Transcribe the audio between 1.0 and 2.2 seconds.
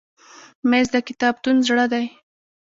کتابتون زړه دی.